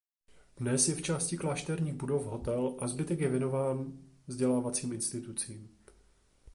Dnes 0.57 0.89
je 0.89 0.95
v 0.95 1.01
části 1.01 1.37
klášterních 1.37 1.93
budov 1.93 2.25
hotel 2.25 2.75
a 2.79 2.87
zbytek 2.87 3.19
je 3.19 3.29
věnován 3.29 3.99
vzdělávacím 4.27 4.93
institucím. 4.93 5.77